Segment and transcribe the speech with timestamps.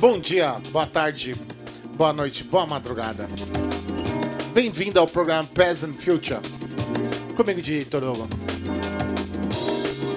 [0.00, 1.34] Bom dia, boa tarde,
[1.94, 3.28] boa noite, boa madrugada.
[4.54, 6.40] Bem-vindo ao programa Peasant Future.
[7.36, 8.26] Comigo de Torugo.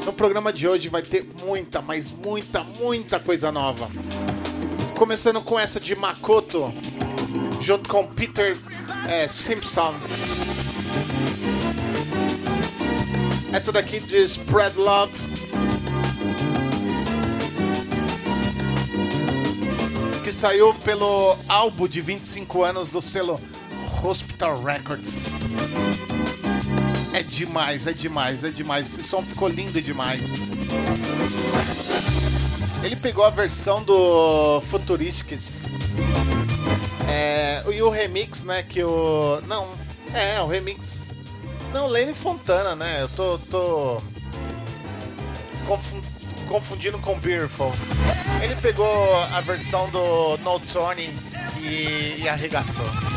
[0.06, 3.90] No programa de hoje vai ter muita, mas muita, muita coisa nova.
[4.98, 6.74] Começando com essa de Makoto,
[7.60, 8.58] junto com Peter
[9.10, 9.94] é, Simpson.
[13.52, 15.33] Essa daqui de Spread Love.
[20.34, 23.40] Saiu pelo álbum de 25 anos do selo
[24.04, 25.28] Hospital Records.
[27.14, 28.88] É demais, é demais, é demais.
[28.88, 30.22] Esse som ficou lindo demais.
[32.84, 35.66] Ele pegou a versão do Futuristics.
[37.08, 38.64] É, e o remix, né?
[38.64, 39.40] Que o.
[39.48, 39.70] Não,
[40.14, 41.14] é, o remix
[41.74, 43.02] não, Lane Fontana, né?
[43.02, 43.38] Eu tô.
[43.50, 43.98] tô
[45.68, 46.13] confundindo
[47.00, 47.72] com Beautiful.
[48.42, 51.10] Ele pegou a versão do No Tony
[51.62, 53.13] e, e arregaçou.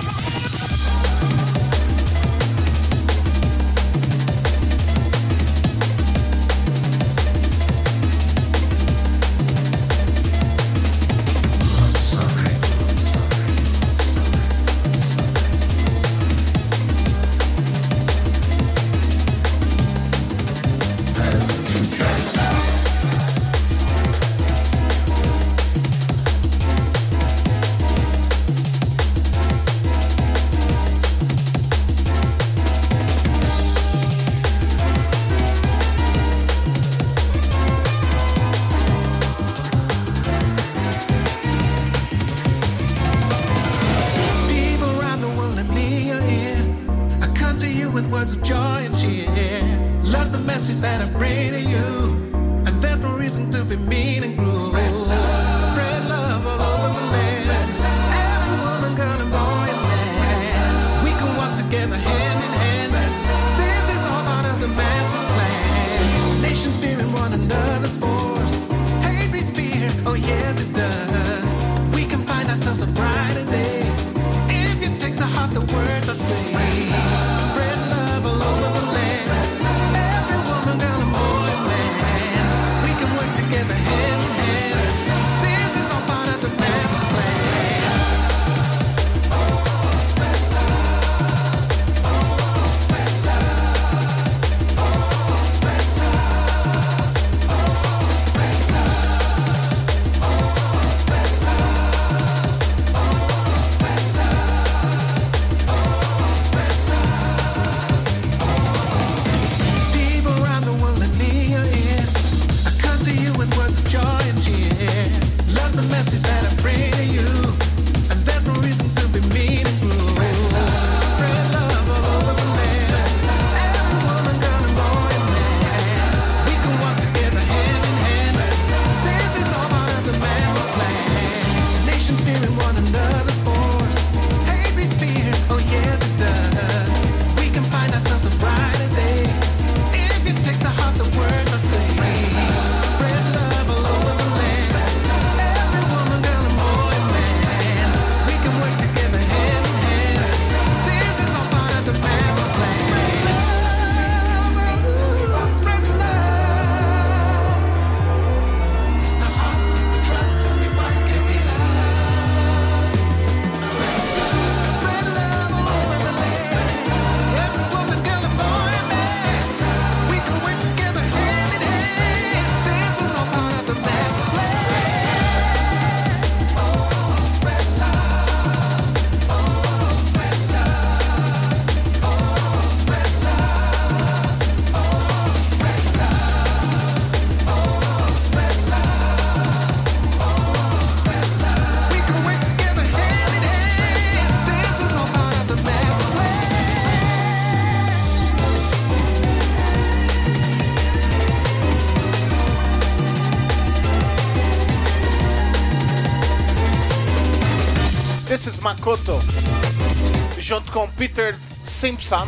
[210.39, 212.25] Junto com Peter Simpson.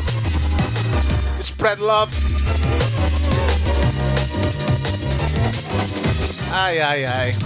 [1.40, 2.12] Spread Love.
[6.50, 7.36] Ai, ai, ai.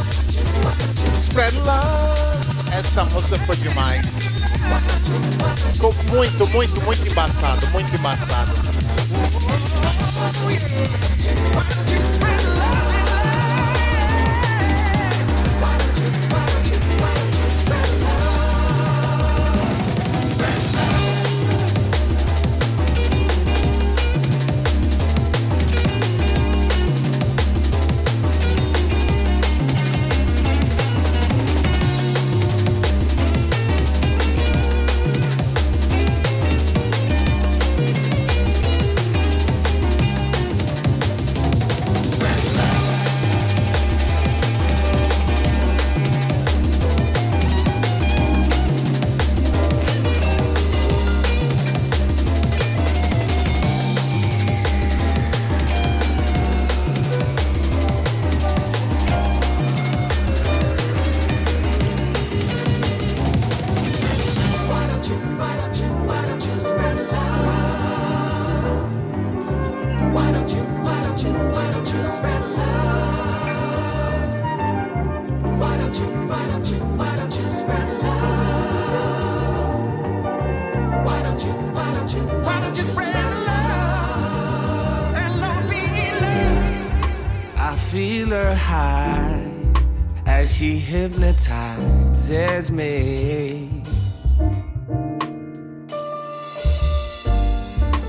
[1.19, 2.73] Spread Love.
[2.73, 4.07] Essa música foi demais.
[5.75, 7.67] Ficou muito, muito, muito embaçado.
[7.69, 8.53] Muito embaçado.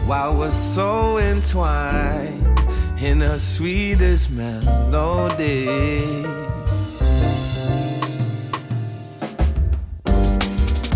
[0.05, 2.59] While we're so entwined
[3.01, 5.69] in her sweetest melody.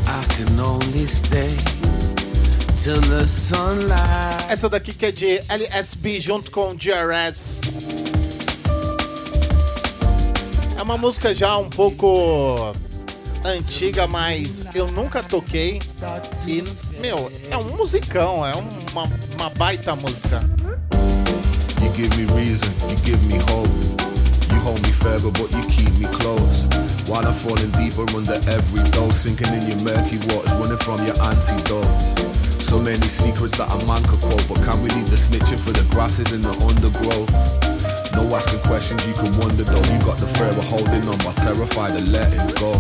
[0.06, 0.24] I
[1.30, 1.78] the.
[4.50, 7.62] Essa daqui que é de LSB junto com GRS.
[10.78, 12.74] É uma música já um pouco
[13.44, 15.82] antiga, mas eu nunca toquei.
[16.46, 16.64] E,
[17.00, 18.56] meu, é um musicão, é
[18.98, 20.42] uma, uma baita música.
[21.82, 23.70] You give me reason, you give me hope.
[24.50, 26.66] You hold me further, but you keep me close.
[27.08, 31.18] While I'm falling deeper under every dose, sinking in your murky waters, running from your
[31.22, 31.86] antidote.
[32.66, 35.72] So many secrets that a man could quote, but can we leave the snitching for
[35.72, 37.32] the grasses in the undergrowth?
[38.14, 39.86] No asking questions, you can wonder though.
[39.94, 42.74] You got the fear of holding on, but terrified of letting go.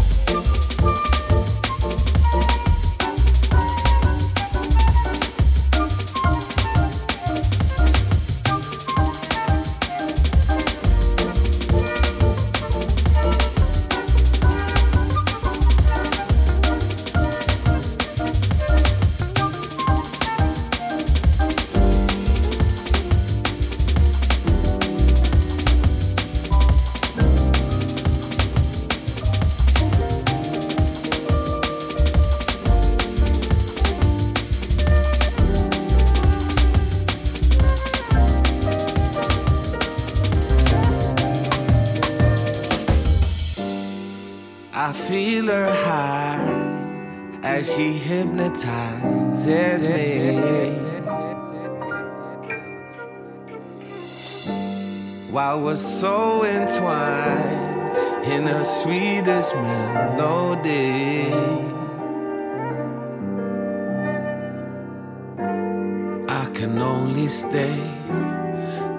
[67.57, 67.80] Stay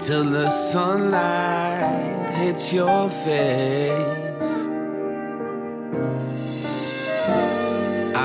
[0.00, 4.52] till the sunlight hits your face.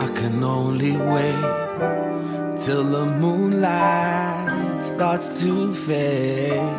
[0.01, 1.43] I can only wait
[2.65, 4.49] till the moonlight
[4.91, 6.77] starts to fade.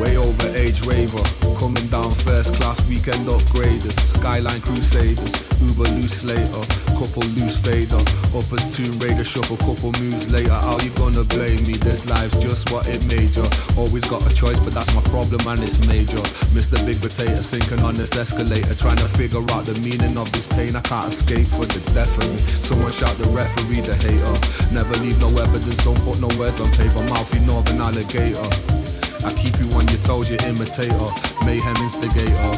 [0.00, 6.62] Way over age raver, coming down first class weekend upgraders, Skyline Crusaders, Uber loose later,
[6.96, 8.00] couple loose fader,
[8.34, 10.52] uppers Tomb Raider shuffle couple moves later.
[10.52, 11.74] How you gonna blame me?
[11.74, 13.46] This life's just what it made you.
[13.76, 16.22] Always got a choice, but that's my problem and it's major.
[16.54, 16.78] Mr.
[16.86, 20.76] Big Potato sinking on this escalator, trying to figure out the meaning of this pain.
[20.76, 22.38] I can't escape for the death of me.
[22.64, 24.34] Someone shout the referee, the hater.
[24.74, 27.02] Never leave no evidence, don't put no words on paper.
[27.08, 28.83] Mouthy northern alligator.
[29.24, 31.08] I keep you on your toes, you imitator,
[31.46, 32.52] mayhem instigator.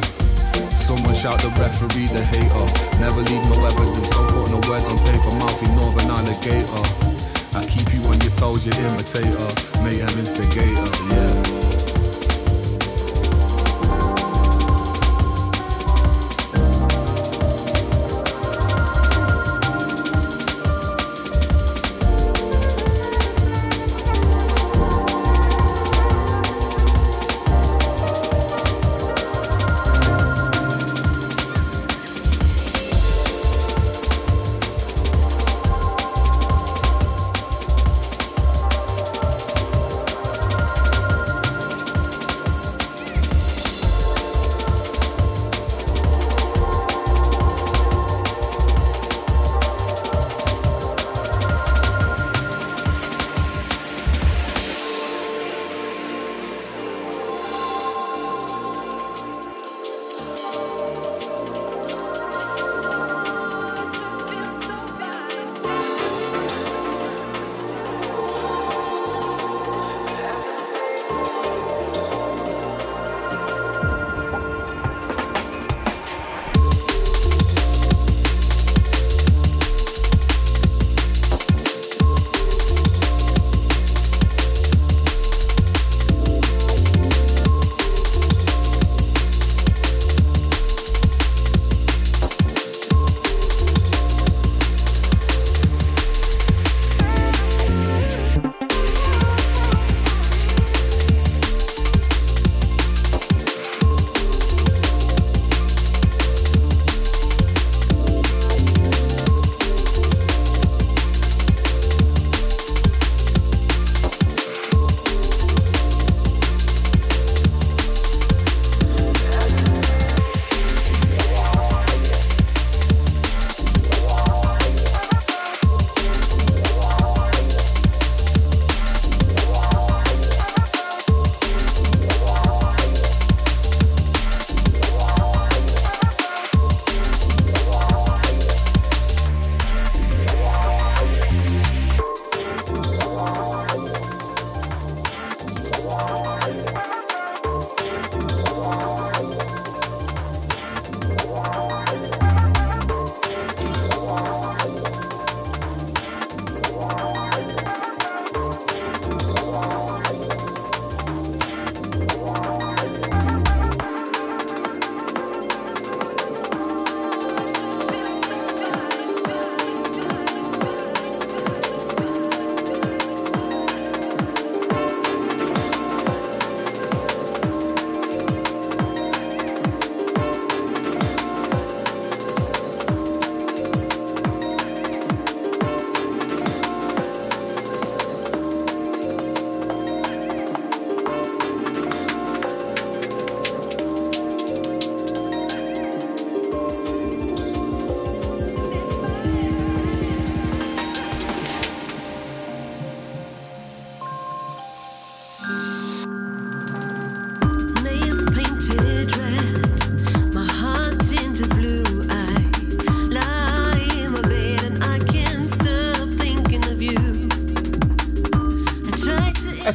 [0.74, 2.66] Someone shout the referee, the hater.
[2.98, 6.82] Never leave no evidence, don't put no words on paper, mouthy northern alligator.
[7.54, 9.48] I keep you on your toes, you imitator,
[9.82, 11.45] mayhem instigator, yeah.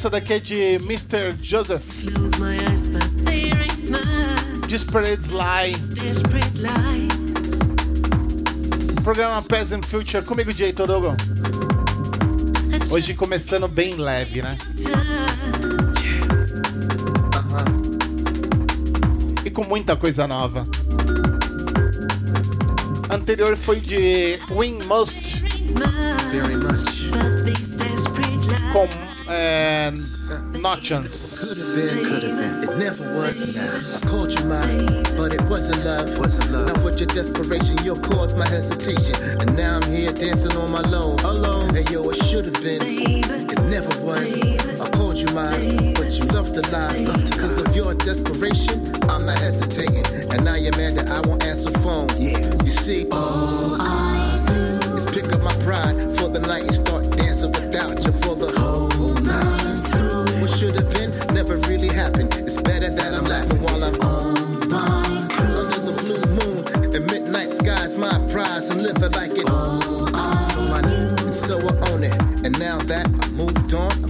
[0.01, 1.37] Essa daqui é de Mr.
[1.43, 1.83] Joseph.
[4.67, 5.75] Desperate Lie.
[9.03, 11.15] Programa Peasant Future comigo, Jay Todogo.
[12.89, 14.57] Hoje começando bem leve, né?
[19.45, 20.65] E com muita coisa nova.
[23.07, 25.43] Anterior foi de Win Must.
[28.73, 29.10] Com
[29.41, 29.91] é,
[30.59, 31.39] Notchans.
[31.39, 32.69] Could have been, could have been.
[32.69, 33.57] It never was.
[33.57, 36.17] I called you mine, but it wasn't love.
[36.17, 36.67] Wasn't love.
[36.67, 40.81] Now with your desperation, you caused my hesitation, and now I'm here dancing on my
[40.81, 41.75] low, alone.
[41.75, 42.81] And yo, it should have been.
[42.85, 44.41] It never was.
[44.79, 46.97] I called you mine, but you loved to lie.
[46.97, 51.43] Loved Cause of your desperation, I'm not hesitating, and now you're mad that I won't
[51.45, 52.07] answer phone.
[52.19, 56.75] Yeah, you see, all I do is pick up my pride for the night and
[56.75, 58.51] start dancing without you for the
[62.53, 65.55] It's better that I'm laughing while I'm on my cruise.
[65.55, 69.79] Under the blue moon and midnight sky's my prize, and living like it's all
[70.35, 72.21] so I knew, and so I own it.
[72.43, 74.00] And now that I moved on,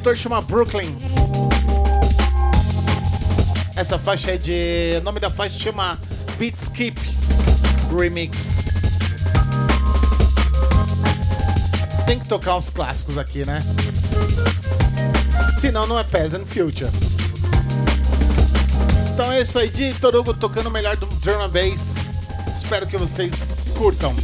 [0.00, 0.96] produtor chama Brooklyn.
[3.76, 4.98] Essa faixa é de.
[4.98, 5.98] O nome da faixa chama
[6.38, 6.98] Beat Skip
[7.94, 8.58] Remix.
[12.06, 13.62] Tem que tocar uns clássicos aqui, né?
[15.58, 16.90] Senão não é Peasant Future.
[19.12, 21.94] Então é isso aí, de Torugo tocando o melhor do drum bass.
[22.56, 23.32] Espero que vocês
[23.76, 24.14] curtam.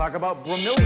[0.00, 0.79] talk about Bromeliad.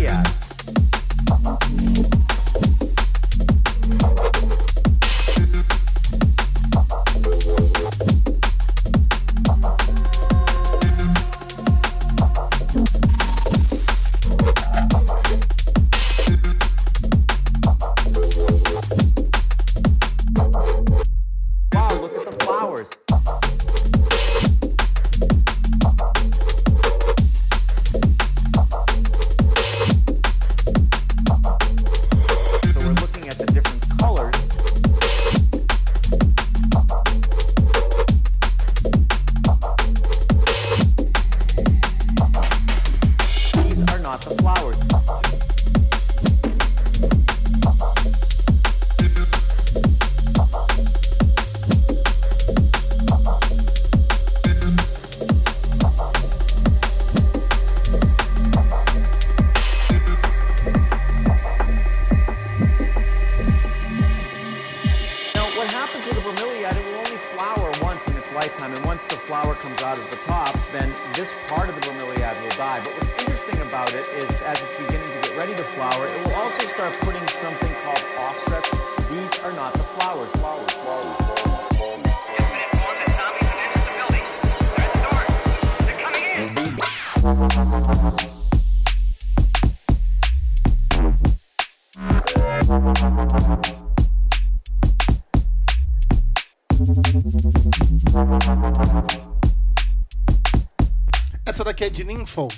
[102.35, 102.49] Rifle,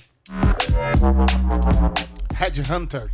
[2.62, 3.12] programa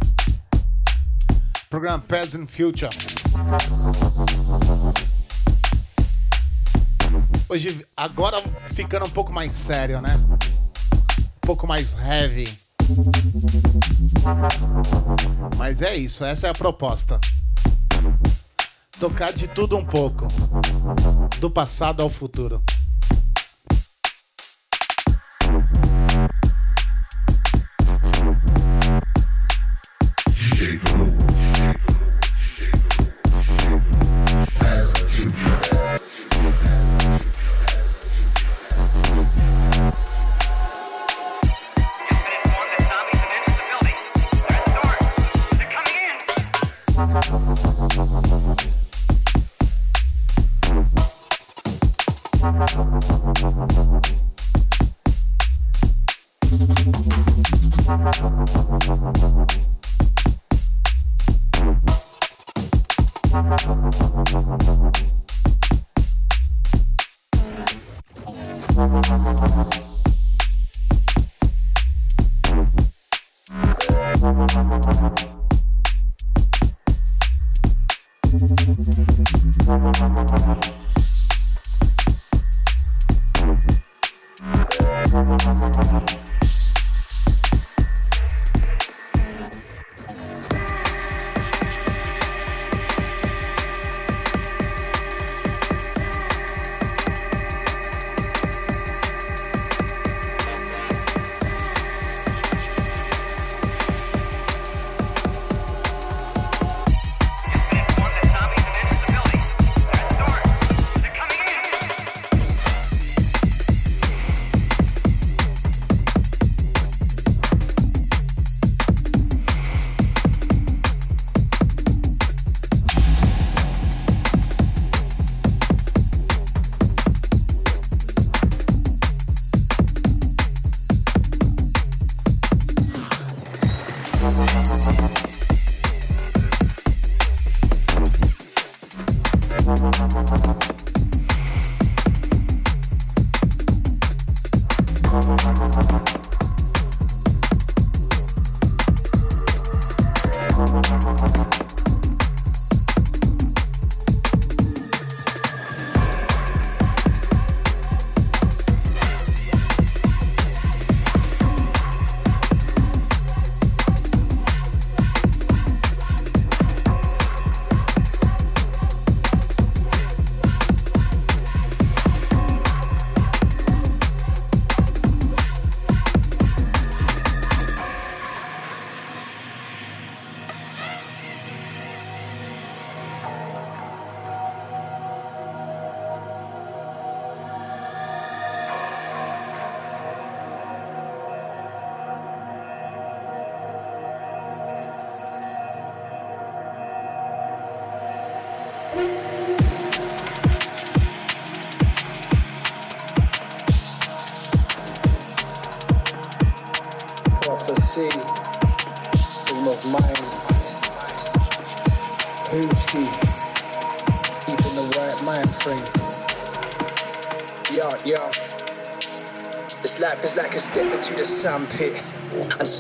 [1.68, 2.88] Program Peasant Future.
[7.48, 8.40] Hoje, agora
[8.74, 10.14] ficando um pouco mais sério, né?
[11.36, 12.56] Um pouco mais heavy.
[15.58, 17.18] Mas é isso, essa é a proposta.
[19.00, 20.28] Tocar de tudo um pouco,
[21.40, 22.62] do passado ao futuro.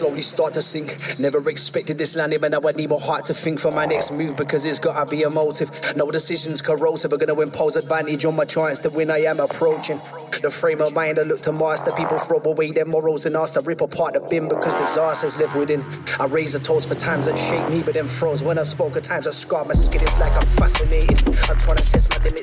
[0.02, 0.98] Slowly start to sink.
[1.20, 4.10] Never expected this landing, but now I need more heart to think for my next
[4.10, 5.70] move because it's gotta be a motive.
[5.94, 9.12] No decisions corrosive are gonna impose advantage on my chance to win.
[9.12, 10.00] I am approaching
[10.42, 11.92] the frame of mind I look to master.
[11.92, 15.54] People throw away their morals and ask to rip apart the bin because disasters live
[15.54, 15.84] within.
[16.18, 18.96] I raise a toast for times that shake me, but then froze when I spoke.
[18.96, 20.02] At times I scar my skin.
[20.02, 21.22] It's like I'm fascinated.
[21.48, 22.41] I'm trying to test my limits,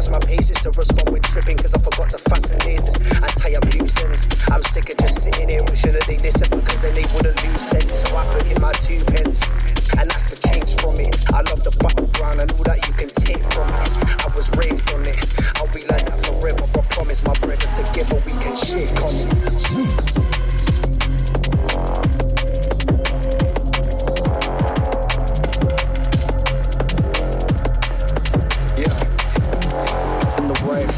[0.00, 3.32] fast my pace is to respond with tripping because I forgot to fasten lasers and
[3.36, 4.26] tie up loose ends.
[4.50, 7.60] I'm sick of just sitting here wishing that they listen because then they wouldn't lose
[7.60, 7.92] sense.
[8.08, 9.44] So I put in my two pence
[9.98, 11.12] and ask for change from it.
[11.32, 13.90] I love the battleground and all that you can take from it.
[14.24, 15.20] I was raised on it.
[15.60, 16.64] I'll be like that forever.
[16.72, 20.19] But promise my brother together we can shake on it.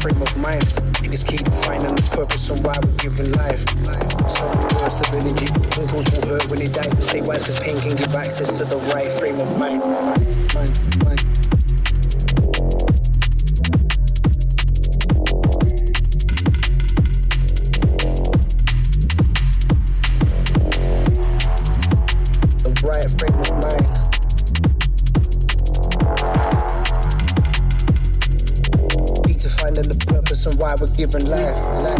[0.03, 0.61] Frame of mind.
[0.99, 3.63] Niggas keep finding the purpose and why we're giving life.
[4.35, 5.47] So the worst of energy.
[5.79, 6.89] Uncles will hurt when they die.
[6.99, 9.79] Stay wise cause pain can give access to the right frame of mind.
[9.79, 11.19] Mind, mind.
[11.19, 11.32] The
[31.05, 31.83] giving life.
[31.83, 31.92] life.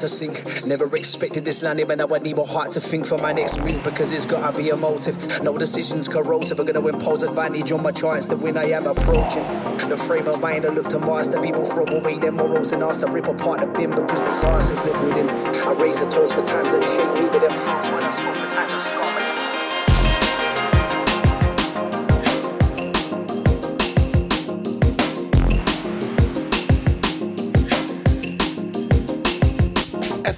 [0.00, 0.42] To sink.
[0.66, 3.58] Never expected this landing, but now I need more heart to think for my next
[3.58, 5.42] move because it's gotta be a motive.
[5.42, 8.56] No decisions corrosive are gonna impose advantage on my chance to win.
[8.56, 9.44] I am approaching
[9.88, 11.40] the frame of mind I look to master.
[11.40, 15.00] People throw away their morals and ask to rip apart the bin because disasters live
[15.02, 15.28] within.
[15.28, 17.99] I raise the toast for times that shake me, but then froze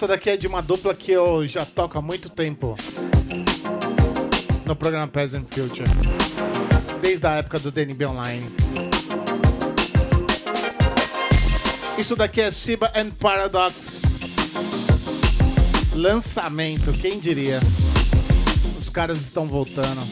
[0.02, 2.76] Essa daqui é de uma dupla que eu já toco há muito tempo
[4.64, 5.88] no programa Peasant Future.
[7.00, 8.50] Desde a época do DNB Online.
[11.96, 14.02] Isso daqui é Siba and Paradox.
[15.94, 17.60] Lançamento, quem diria?
[18.76, 20.02] Os caras estão voltando.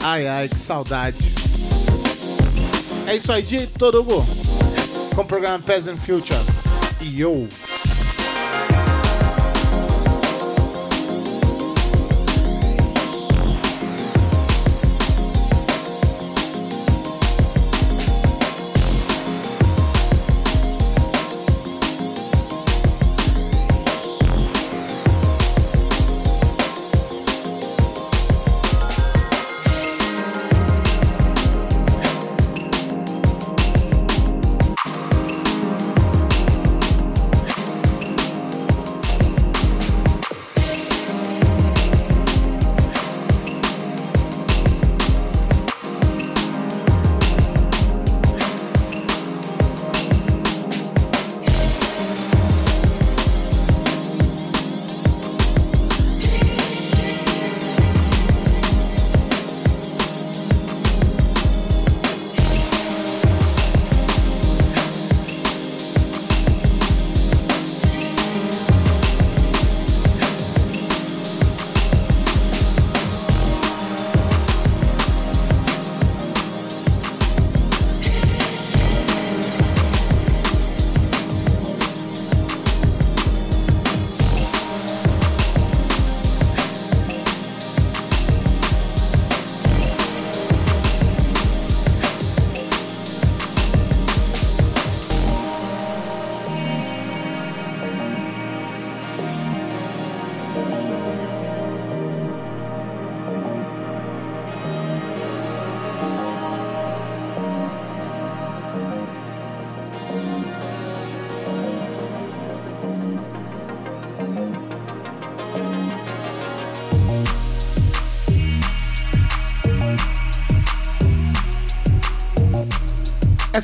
[0.00, 1.32] Ai ai, que saudade.
[3.06, 4.04] É isso aí, de todo.
[5.14, 6.38] Com o programa Peasant Future.
[7.00, 7.24] E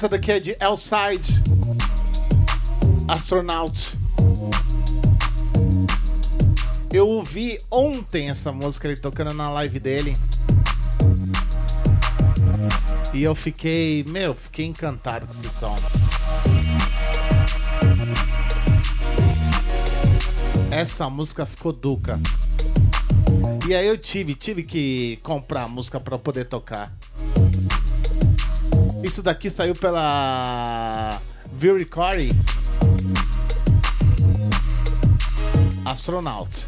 [0.01, 1.43] Essa daqui é de Elside
[3.07, 3.99] Astronaut.
[6.91, 10.15] Eu ouvi ontem essa música ele tocando na live dele.
[13.13, 15.77] E eu fiquei, meu, fiquei encantado com esse som.
[20.71, 22.19] Essa música ficou duca.
[23.69, 26.91] E aí eu tive, tive que comprar a música para poder tocar.
[29.03, 31.21] Isso daqui saiu pela
[31.53, 32.31] Very Corey.
[35.85, 36.67] Astronaut.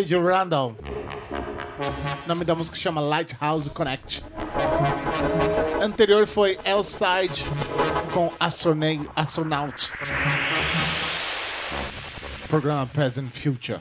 [0.00, 0.74] De Randall.
[2.24, 4.24] O nome da música chama Lighthouse Connect.
[5.82, 7.44] Anterior foi Elside
[8.14, 9.92] com Astrona- Astronaut.
[12.48, 13.80] Programa Present Future.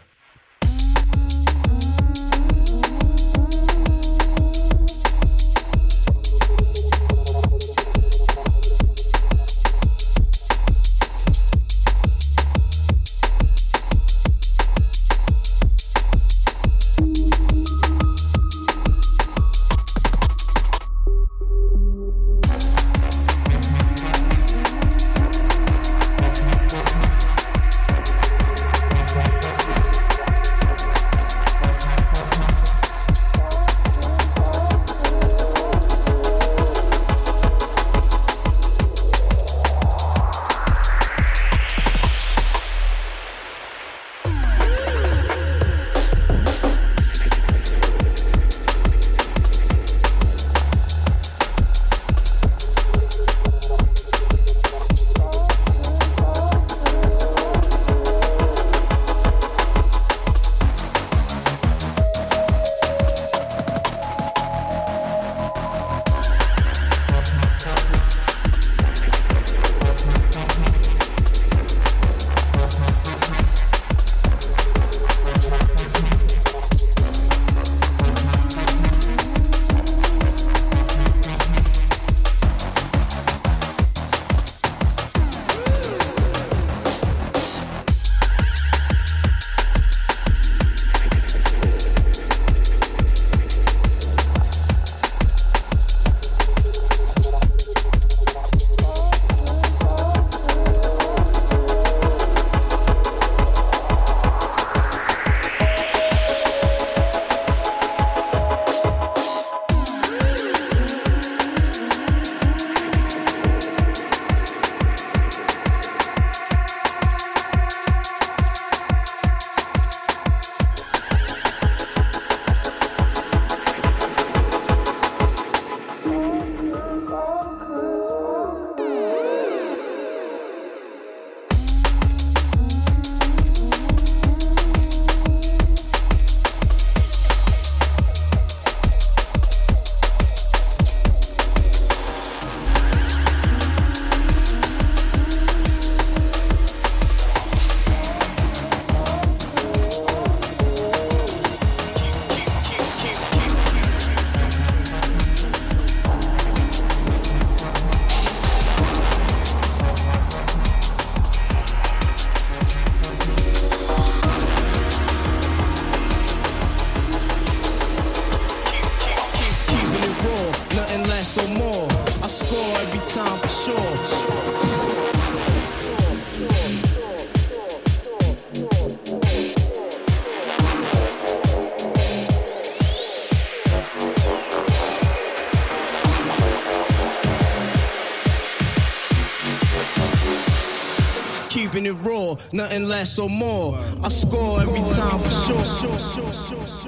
[192.53, 193.77] nothing less or more.
[194.03, 196.80] I score every time for sure.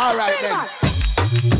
[0.00, 1.57] All right then.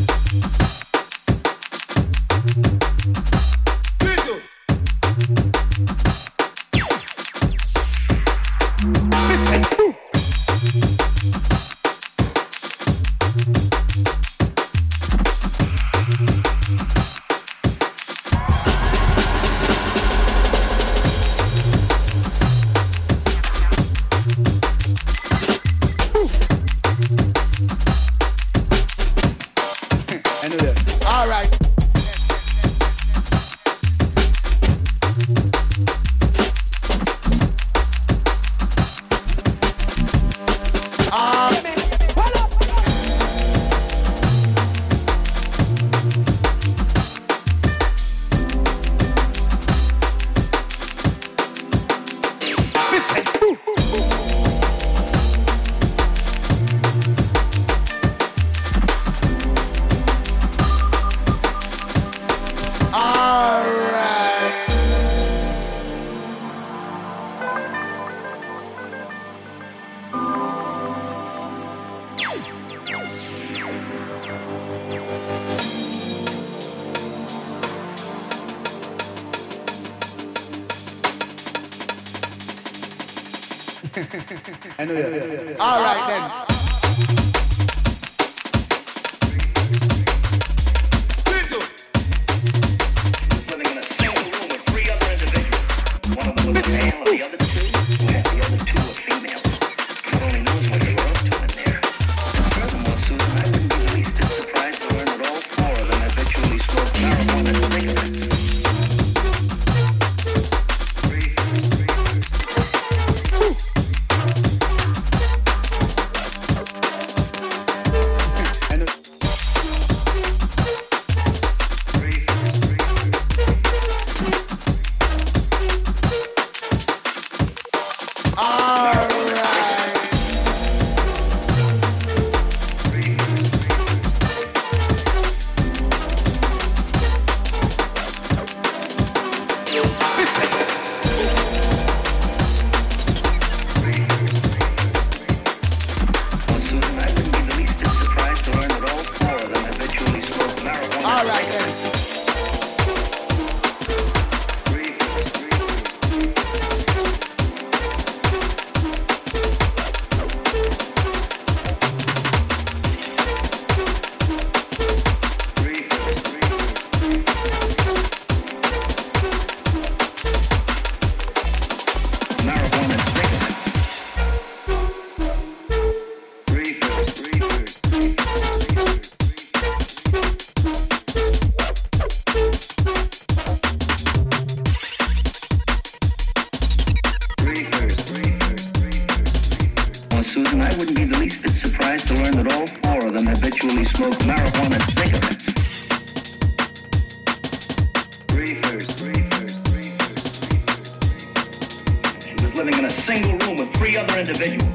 [203.09, 204.69] Single room with three other individuals.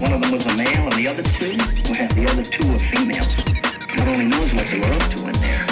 [0.00, 1.54] One of them was a male, and the other two,
[1.86, 3.32] well, the other two were females.
[3.86, 5.64] God only knows what they were up to in there.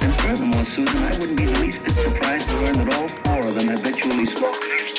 [0.00, 3.48] And furthermore, Susan, I wouldn't be the least bit surprised to learn that all four
[3.48, 4.97] of them habitually smoke.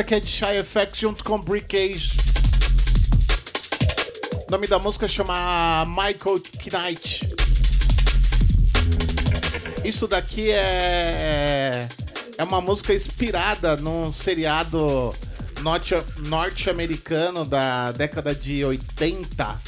[0.00, 2.16] Essa daqui é de Shy FX junto com Brick Cage.
[4.48, 7.28] O nome da música chama Michael Knight.
[9.84, 11.86] Isso daqui é
[12.38, 15.14] é uma música inspirada num seriado
[15.60, 19.60] norte- norte-americano da década de 80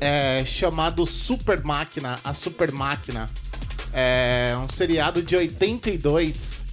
[0.00, 3.26] é, chamado Super Máquina, a Super Máquina.
[3.92, 6.64] É um seriado de 82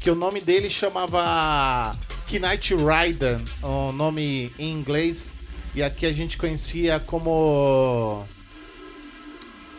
[0.00, 1.96] que o nome dele chamava
[2.38, 5.32] Knight Rider, o nome em inglês,
[5.74, 8.24] e aqui a gente conhecia como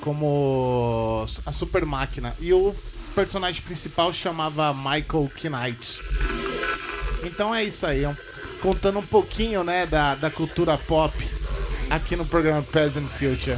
[0.02, 2.36] como a Super Máquina.
[2.40, 2.76] E o
[3.16, 6.00] personagem principal chamava Michael Knight.
[7.24, 8.16] Então é isso aí, um-
[8.62, 11.14] contando um pouquinho, né, da, da cultura pop
[11.90, 13.58] aqui no programa Present Future.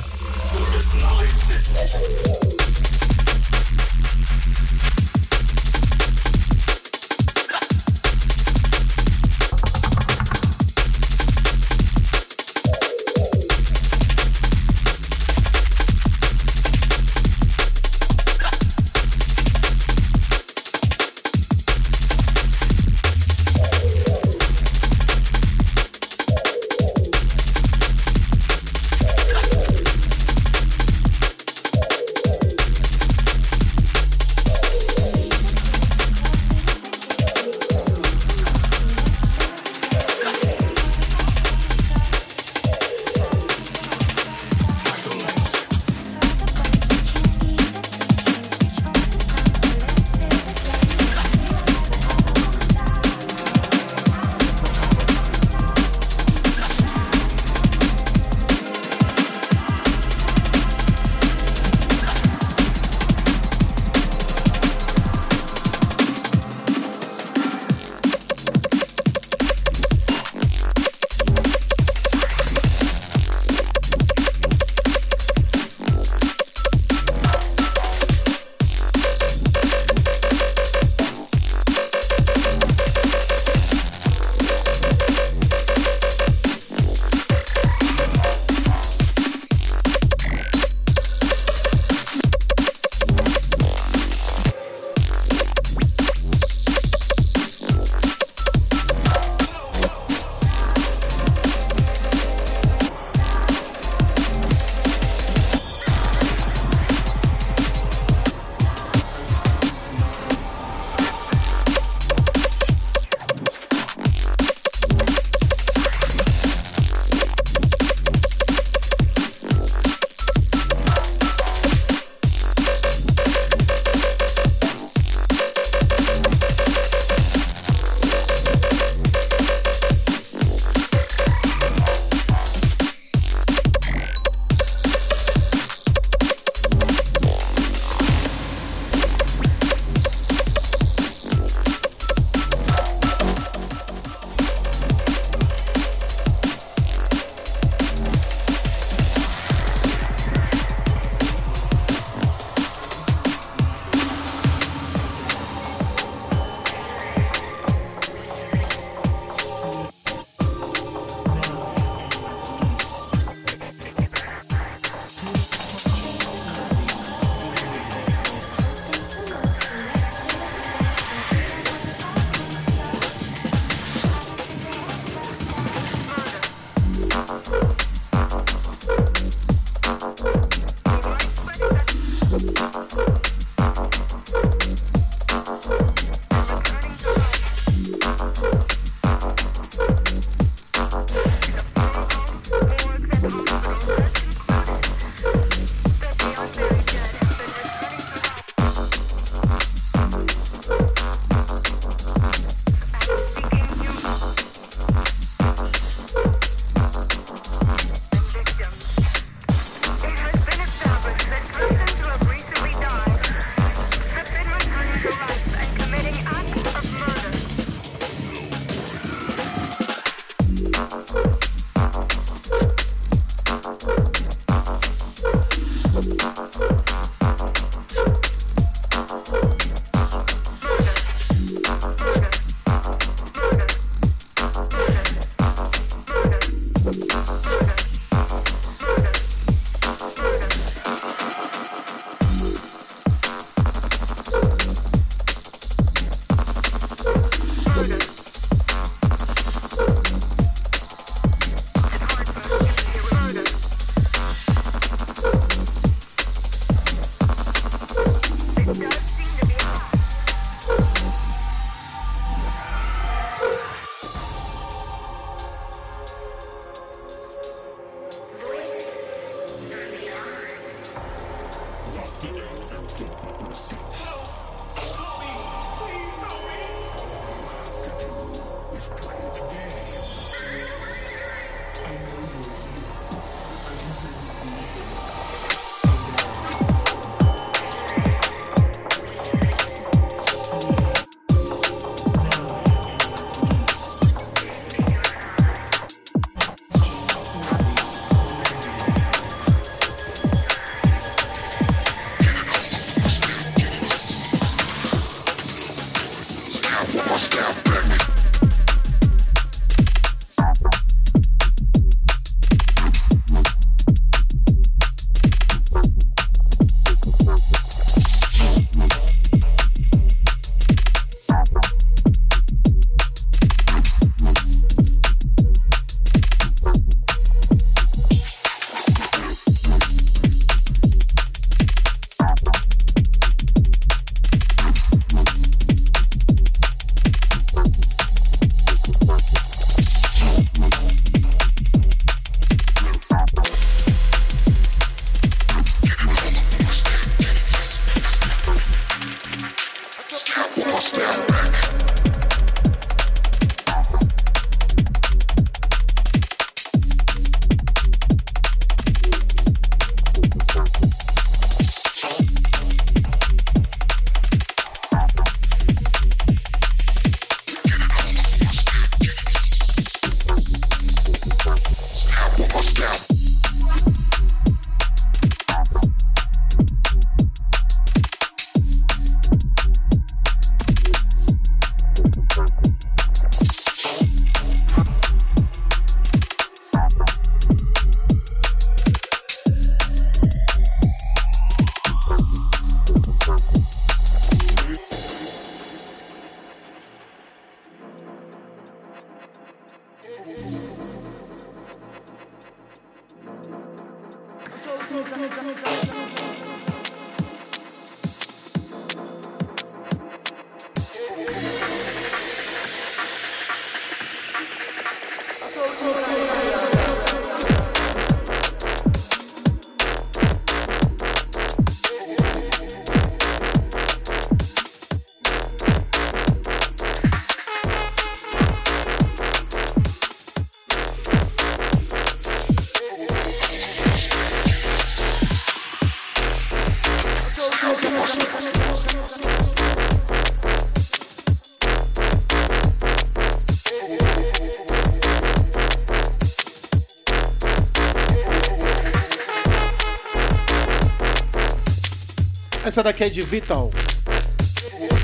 [452.65, 453.69] Essa daqui é de Vital.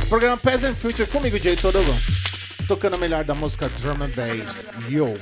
[0.09, 1.97] Programa Peasant Future comigo, Jay Todogão.
[2.67, 4.67] Tocando a melhor da música Drum and Bass.
[4.89, 5.13] Yo.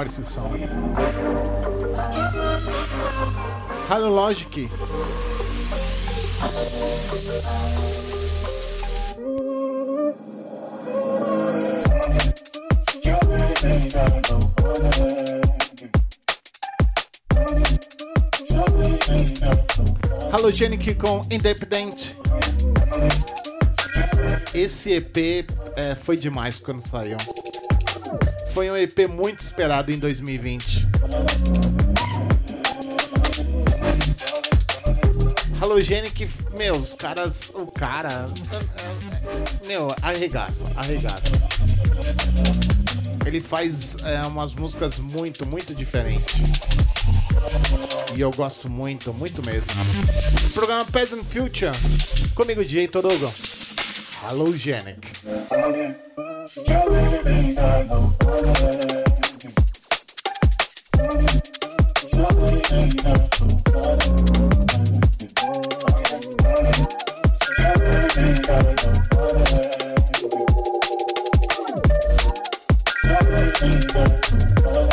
[0.00, 0.50] Adoro esse som.
[3.90, 4.68] Hello Logic.
[20.32, 22.16] Halogenic com Independent.
[24.54, 25.46] Esse EP
[25.76, 27.16] é, foi demais quando saiu.
[28.52, 30.86] Foi um EP muito esperado em 2020.
[35.60, 37.50] Halogenic, meu, os caras.
[37.54, 38.26] O cara.
[39.66, 41.24] Meu, arregaça, arregaça.
[43.26, 46.34] Ele faz é, umas músicas muito, muito diferentes.
[48.16, 49.66] E eu gosto muito, muito mesmo.
[50.54, 51.72] Programa Peasant Future.
[52.34, 53.32] Comigo, DJ Torugo.
[54.22, 55.00] Halogenic.
[74.56, 74.89] This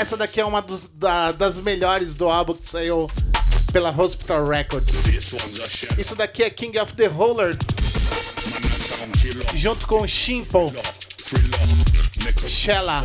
[0.00, 3.10] Essa daqui é uma dos- da- das melhores do álbum que saiu
[3.70, 4.94] pela Hospital Records.
[5.98, 7.54] Isso daqui é King of the Roller,
[9.54, 10.06] junto com a
[12.48, 13.04] Shella,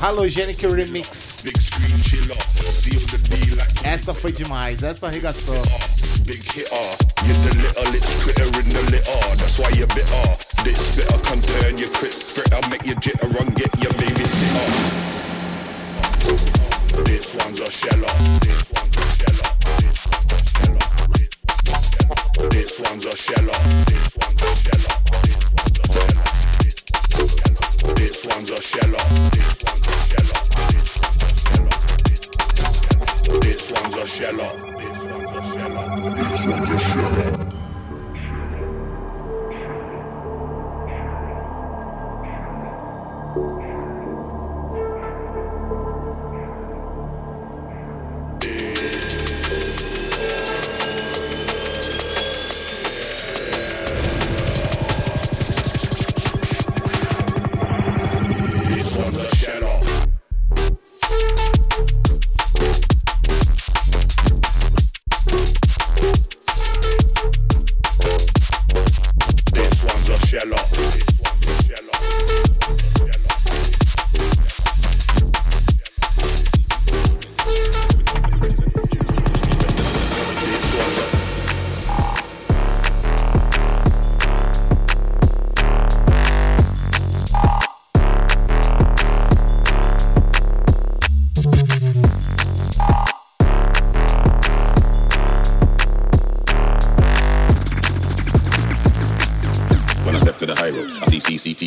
[0.00, 1.36] Halogenic Remix.
[3.84, 5.62] Essa foi demais, essa arregaçou.
[6.24, 6.74] big hitter.
[7.24, 9.36] You're the little critter in the litter.
[9.36, 10.36] That's why you're bitter.
[10.64, 13.92] This bitter can turn your crisp fritter, make jitter get your
[14.34, 14.68] sitter.
[17.04, 18.63] This one's a sheller.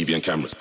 [0.07, 0.56] TV and cameras.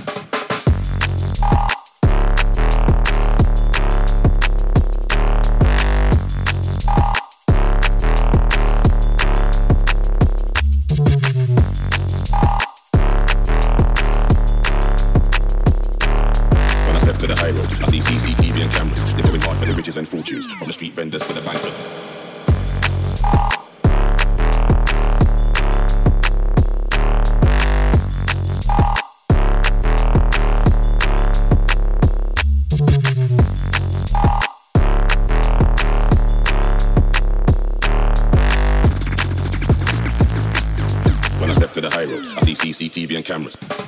[42.77, 43.86] CCTV and cameras.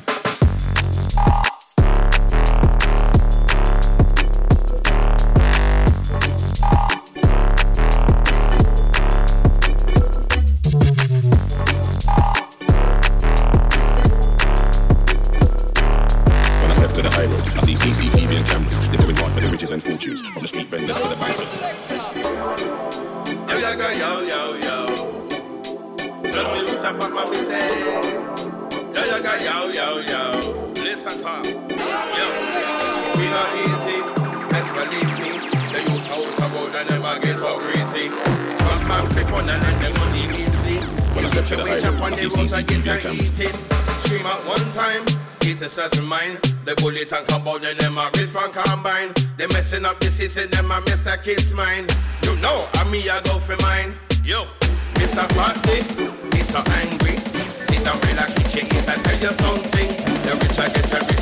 [49.71, 51.23] messing up the city, them a Mr.
[51.23, 51.87] kid's mine.
[52.23, 53.93] You know, I me I go for mine.
[54.25, 54.47] Yo,
[54.95, 55.29] Mr.
[55.37, 55.83] Party,
[56.33, 57.19] me so angry.
[57.67, 59.89] sit down, relax, switching is I tell you something.
[60.25, 61.18] The richer get the.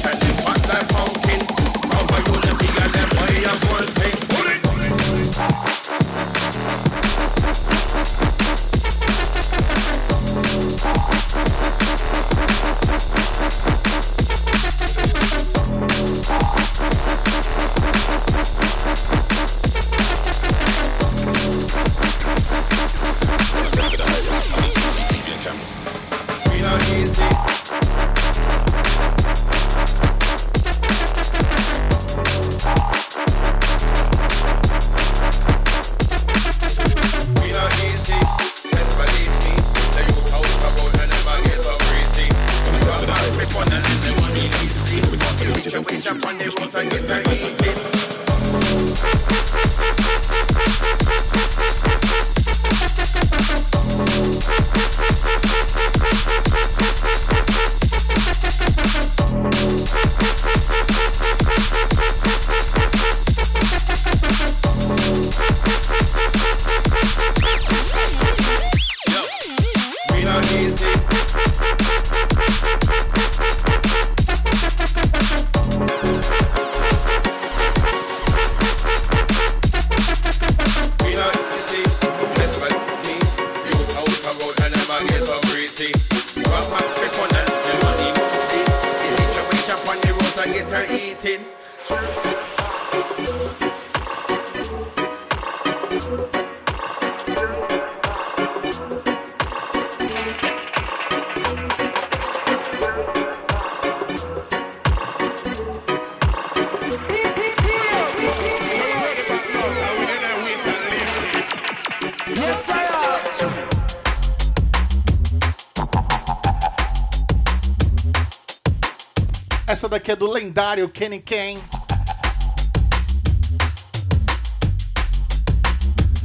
[120.57, 121.59] Lendário Kenny Kane.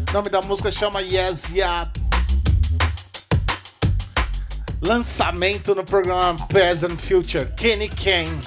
[0.07, 1.91] O nome da música chama Yes Yeah.
[4.81, 7.45] Lançamento no programa Present Future.
[7.57, 8.39] Kenny Kane.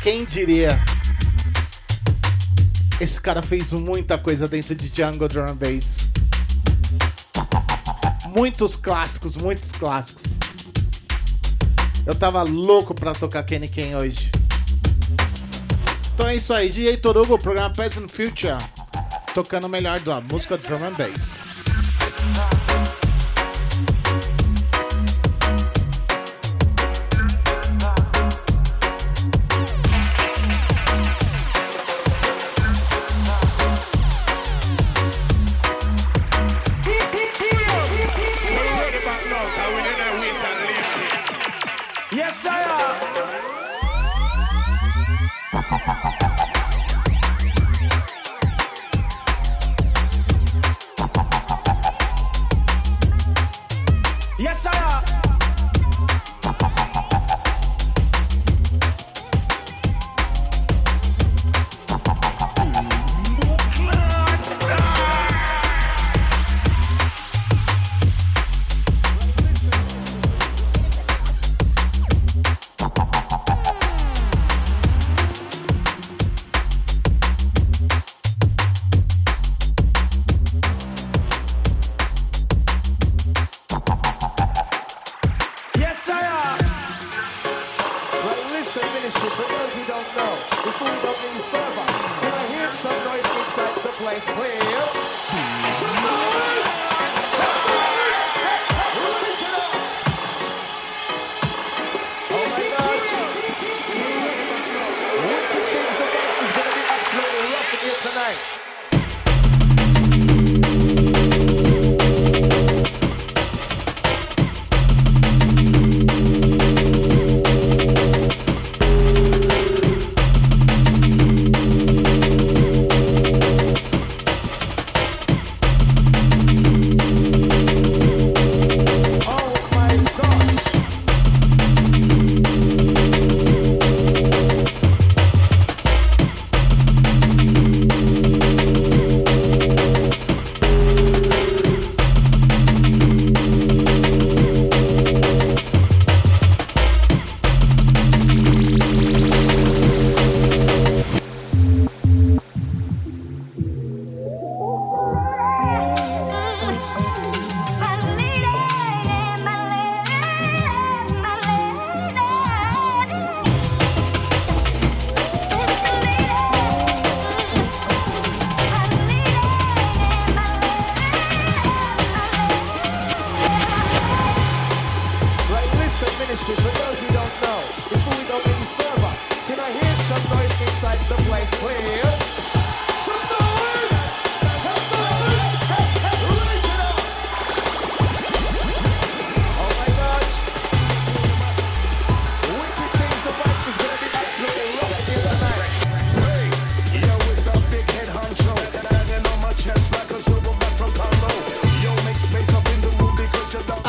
[0.00, 0.80] Quem diria?
[2.98, 6.08] Esse cara fez muita coisa dentro de Jungle Drum Bass.
[8.34, 10.22] Muitos clássicos, muitos clássicos.
[12.06, 14.37] Eu tava louco pra tocar Kenny Kane hoje.
[16.18, 18.58] Então é isso aí, DJ Torugo, programa Present Future.
[19.32, 21.47] Tocando o melhor da música Drum and Bass.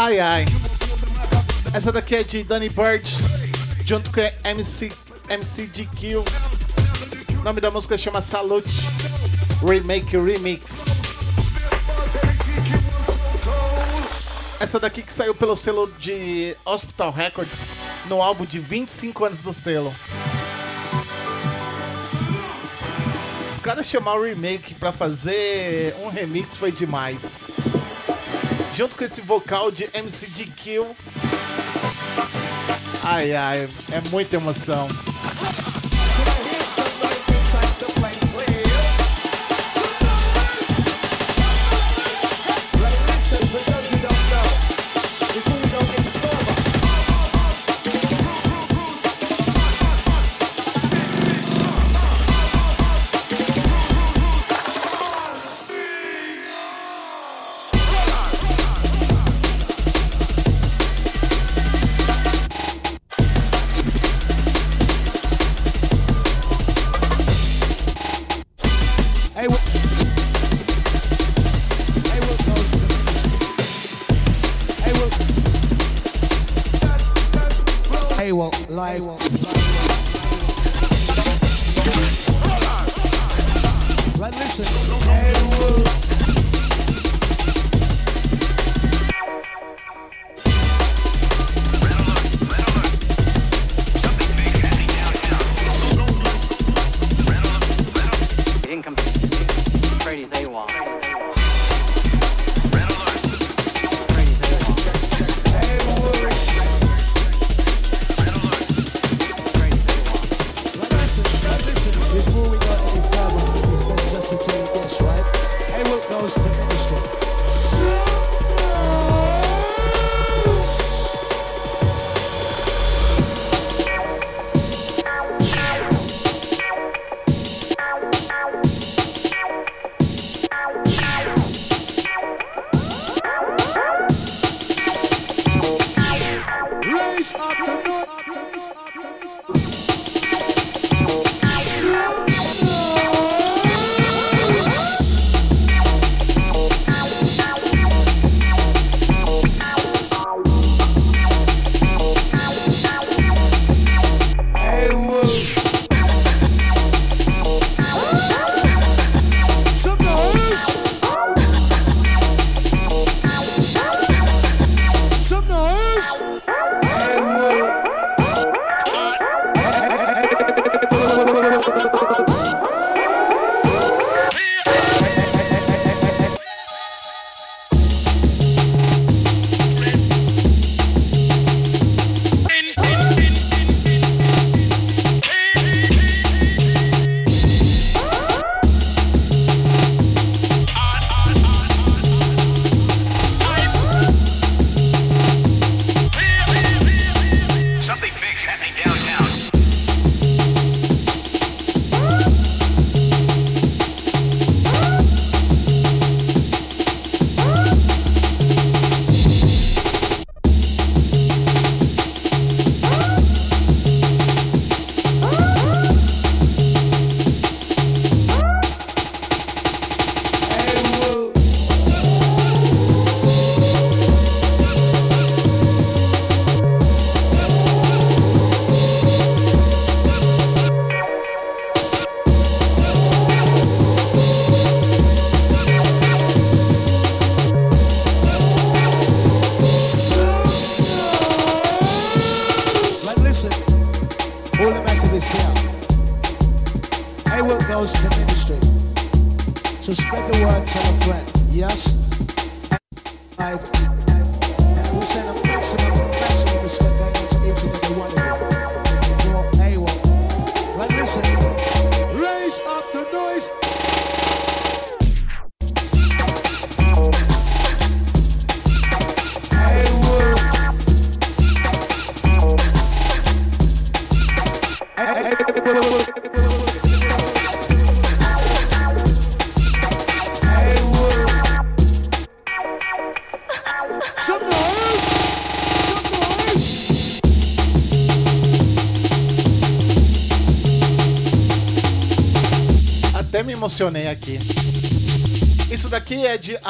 [0.09, 0.45] Ai ai.
[1.71, 3.07] Essa daqui é de Danny Bird,
[3.85, 4.91] junto com MC,
[5.29, 6.15] MC DQ.
[6.17, 8.71] O nome da música chama Salute
[9.63, 10.85] Remake Remix.
[14.59, 17.67] Essa daqui que saiu pelo selo de Hospital Records
[18.07, 19.93] no álbum de 25 anos do selo.
[23.53, 27.48] Os caras chamaram o remake pra fazer um remix foi demais.
[28.79, 30.85] Junto com esse vocal de MC DQ.
[33.03, 34.87] Ai ai, é muita emoção.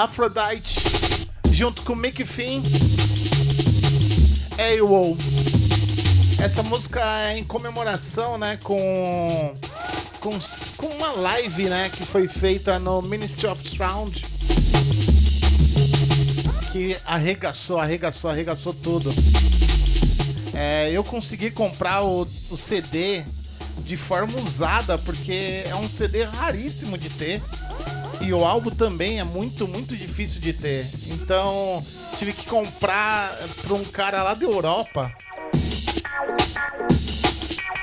[0.03, 0.79] Aphrodite,
[1.51, 2.61] junto com Mick Finn.
[4.57, 5.17] AWOL.
[6.41, 9.55] Essa música é em comemoração, né, com,
[10.21, 10.39] com
[10.77, 14.25] com uma live, né, que foi feita no Ministry of Sound.
[16.71, 19.13] Que arregaçou, arregaçou, arregaçou tudo.
[20.53, 23.25] É, eu consegui comprar o, o CD
[23.79, 27.41] de forma usada, porque é um CD raríssimo de ter.
[28.29, 30.85] E o álbum também é muito, muito difícil de ter.
[31.07, 31.83] Então,
[32.15, 35.11] tive que comprar para um cara lá da Europa.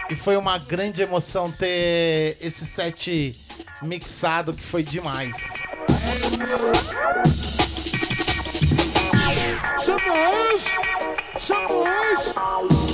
[0.09, 3.35] E foi uma grande emoção ter esse set
[3.83, 5.35] mixado que foi demais.
[11.37, 12.86] Some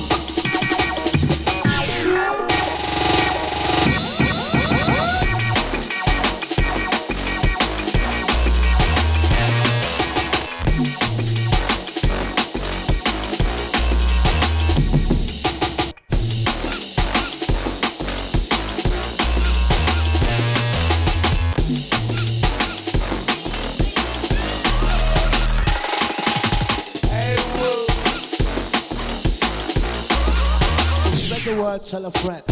[31.93, 32.52] tell a friend.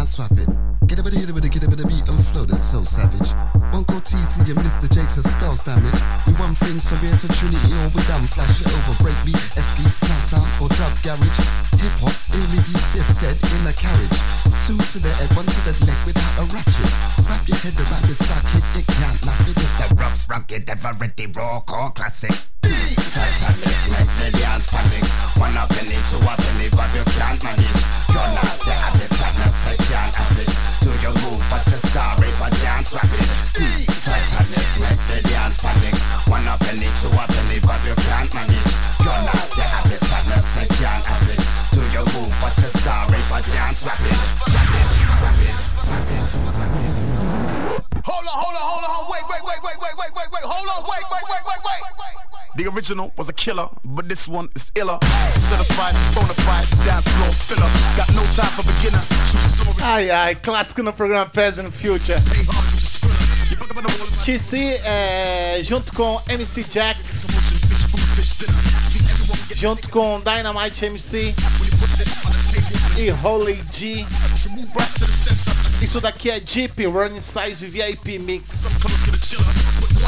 [0.00, 0.59] mind swap it.
[54.10, 54.98] this one is iller.
[55.30, 57.70] Certified, bona fide, dance floor filler.
[57.96, 59.00] Got no time for beginner.
[59.84, 62.18] Ai, ai, clássico no programa Pass in Future.
[64.24, 66.98] TC é, junto com MC Jax,
[69.54, 71.32] junto com Dynamite MC
[72.98, 74.04] e Holy G.
[75.80, 78.44] Isso daqui é Jeep Running Size VIP Mix.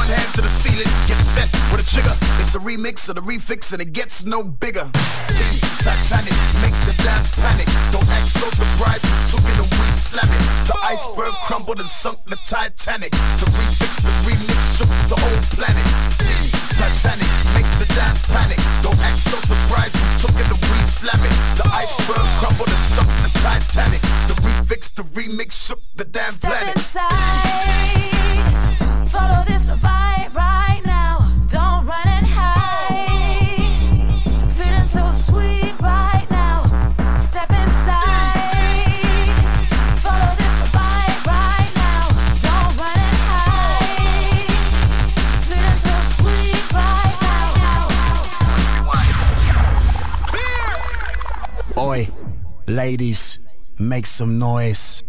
[0.03, 2.11] one hand to the ceiling, get set with a trigger.
[2.39, 4.83] It's the remix of the refix, and it gets no bigger.
[5.31, 7.67] Team Titanic, make the dance panic.
[7.95, 10.43] Don't act so surprised, took it and we slam it.
[10.67, 13.11] The iceberg crumbled and sunk the Titanic.
[13.39, 15.87] The refix, the remix shook the whole planet.
[16.19, 18.59] Team Titanic, make the dance panic.
[18.83, 21.35] Don't act so surprised, took it and we slam it.
[21.55, 24.03] The iceberg crumbled and sunk the Titanic.
[24.27, 26.75] The refix, the remix shook the damn Step planet.
[26.75, 28.02] Inside.
[52.73, 53.39] Ladies,
[53.77, 55.03] make some noise.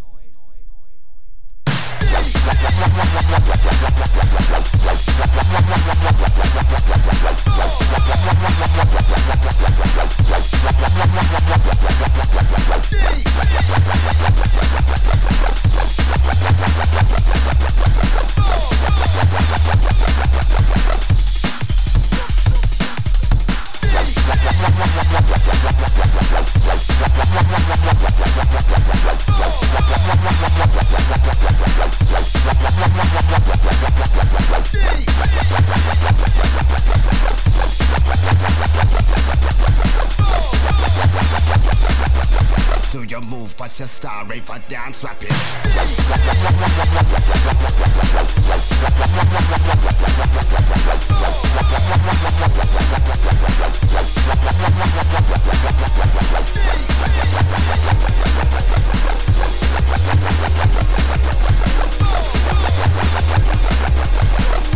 [24.26, 24.64] Yeah
[42.94, 45.28] do your move, but you're sorry for dance slapping.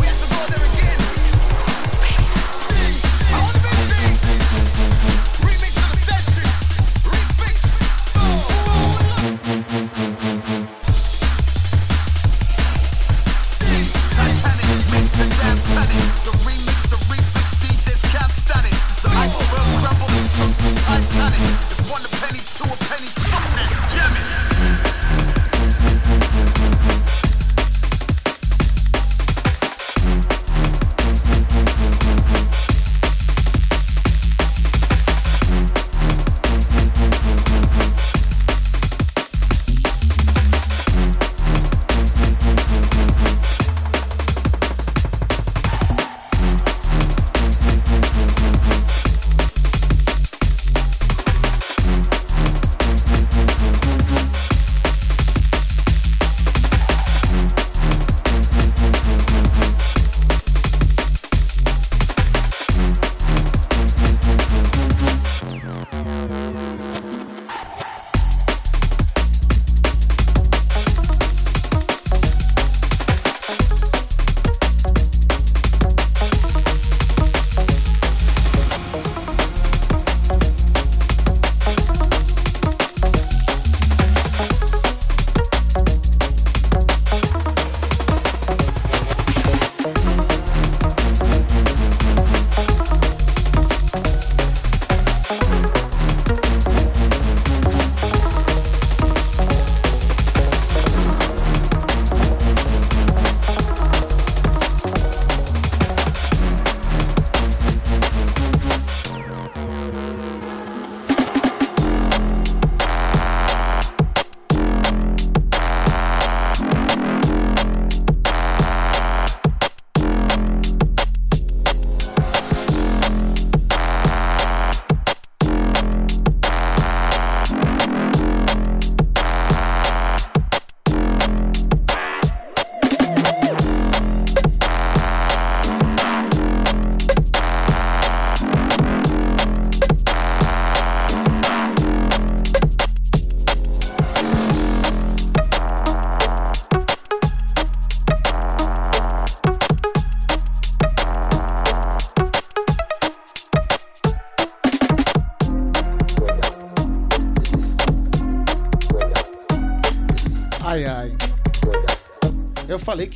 [0.01, 0.68] We have to go there.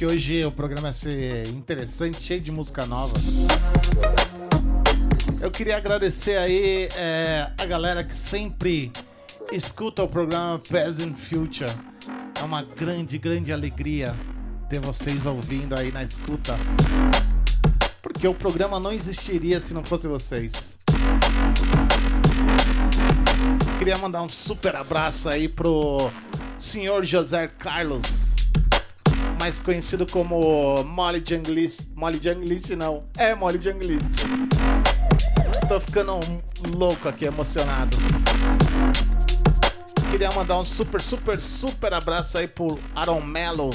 [0.03, 3.15] Que hoje o programa ia ser interessante, cheio de música nova.
[5.41, 8.91] Eu queria agradecer aí é, a galera que sempre
[9.53, 11.71] escuta o programa Present Future.
[12.35, 14.13] É uma grande, grande alegria
[14.69, 16.59] ter vocês ouvindo aí na escuta.
[18.03, 20.53] Porque o programa não existiria se não fosse vocês.
[23.79, 26.11] Queria mandar um super abraço aí pro
[26.59, 28.22] senhor José Carlos,
[29.43, 31.81] mais conhecido como Molly Junglist.
[31.97, 34.07] Molly Junglist não, é Molly Junglist.
[35.67, 37.97] Tô ficando um louco aqui, emocionado.
[40.13, 43.71] Queria mandar um super, super, super abraço aí pro Aaron Mello.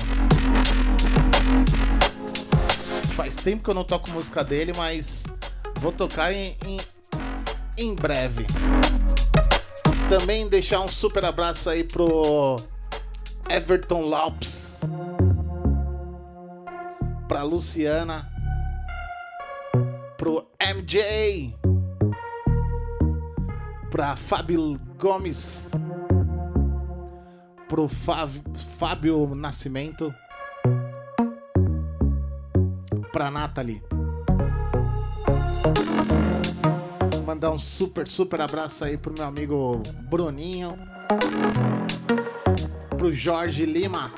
[3.17, 5.21] Faz tempo que eu não toco música dele, mas
[5.81, 6.77] vou tocar em, em,
[7.77, 8.47] em breve.
[10.07, 12.55] Também deixar um super abraço aí pro
[13.49, 14.56] Everton Lopes.
[17.47, 18.29] Luciana.
[20.17, 21.55] Pro MJ.
[23.89, 25.71] Pra Fábio Gomes.
[27.69, 28.43] Pro Fábio,
[28.77, 30.13] Fábio Nascimento.
[33.11, 33.81] Pra Nathalie.
[37.25, 40.77] Mandar um super, super abraço aí pro meu amigo Bruninho.
[42.97, 44.11] Pro Jorge Lima.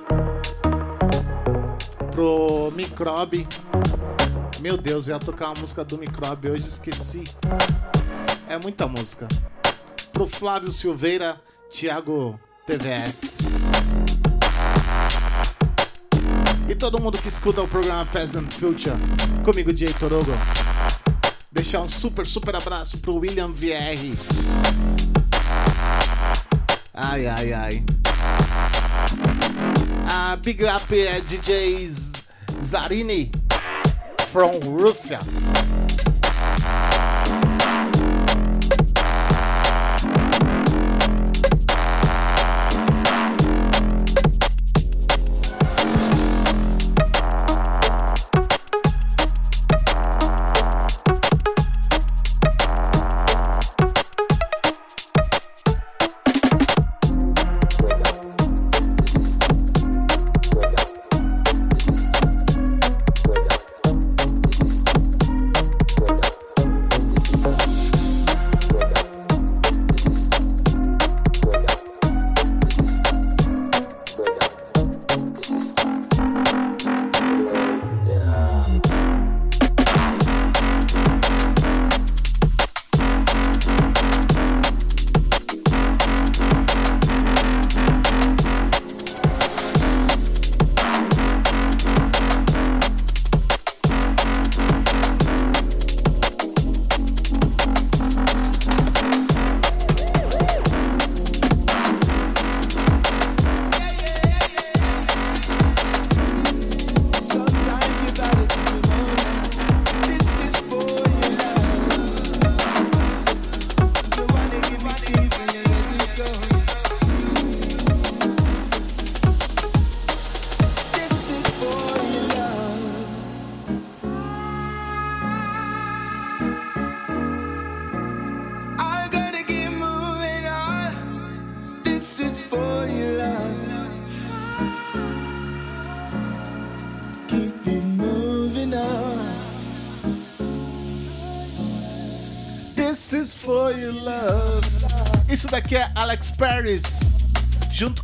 [2.11, 3.47] Pro Microbe.
[4.59, 7.23] Meu Deus, eu ia tocar uma música do Microbe, hoje esqueci.
[8.47, 9.27] É muita música.
[10.11, 11.39] Pro Flávio Silveira,
[11.71, 13.39] Thiago TVS.
[16.67, 18.95] E todo mundo que escuta o programa Peasant Future,
[19.43, 20.33] comigo, Jay Torogo.
[21.51, 24.15] Deixar um super, super abraço pro William VR.
[26.93, 27.83] Ai, ai, ai.
[30.07, 32.11] A big up é DJ Z-
[32.63, 33.31] Zarini
[34.31, 35.19] from Russia.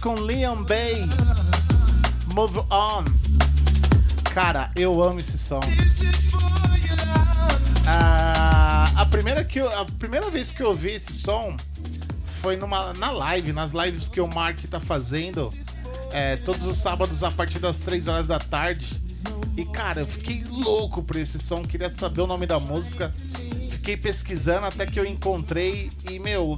[0.05, 1.01] Com Liam Bay.
[2.35, 3.03] Move on.
[4.35, 5.59] Cara, eu amo esse som.
[7.87, 11.57] Ah, a primeira que eu- a primeira vez que eu ouvi esse som
[12.43, 15.51] foi numa na live, nas lives que o Mark tá fazendo
[16.11, 19.01] é, todos os sábados a partir das 3 horas da tarde.
[19.57, 23.11] E cara, eu fiquei louco por esse som, queria saber o nome da música.
[23.71, 26.55] Fiquei pesquisando até que eu encontrei e meu,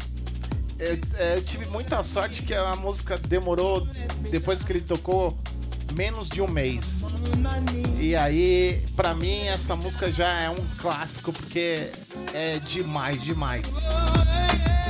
[0.88, 3.86] eu, é, eu tive muita sorte que a música demorou
[4.30, 5.38] depois que ele tocou
[5.94, 7.02] menos de um mês.
[8.00, 11.90] E aí, pra mim, essa música já é um clássico porque
[12.34, 13.66] é demais, demais.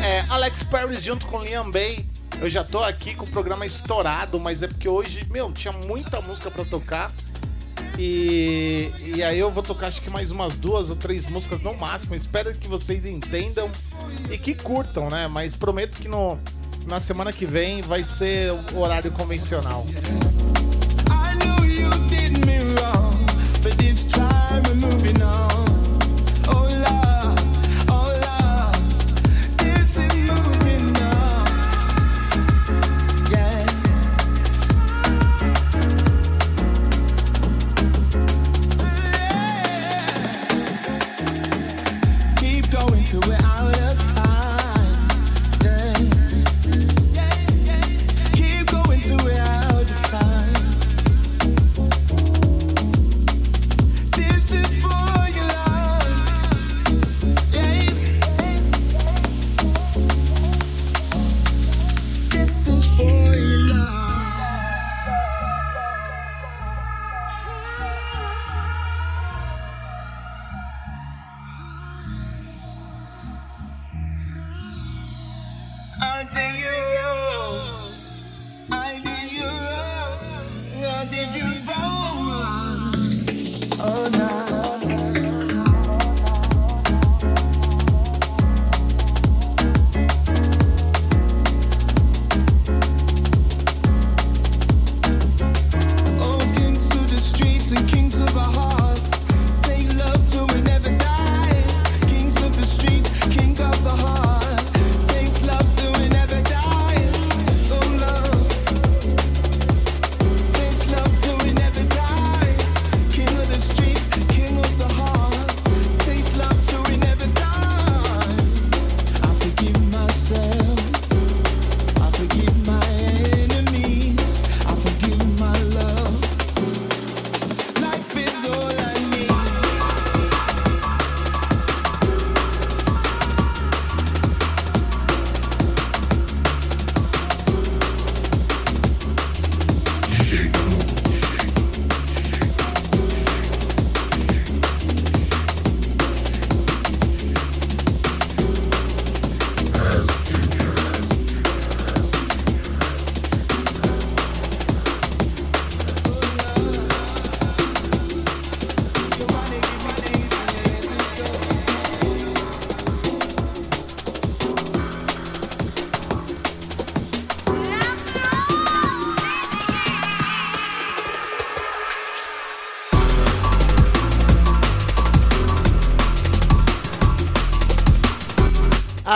[0.04, 2.06] É, Alex Paris junto com Liam Bay.
[2.40, 6.22] Eu já tô aqui com o programa estourado, mas é porque hoje, meu, tinha muita
[6.22, 7.12] música pra tocar.
[7.98, 11.74] E, e aí eu vou tocar acho que mais umas duas ou três músicas no
[11.76, 12.14] máximo.
[12.14, 13.72] Espero que vocês entendam
[14.32, 15.28] e que curtam, né?
[15.28, 16.38] Mas prometo que no,
[16.86, 19.86] Na semana que vem vai ser o horário convencional.